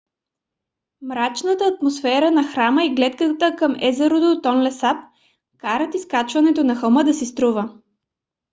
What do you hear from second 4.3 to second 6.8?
тонле сап карат изкачването на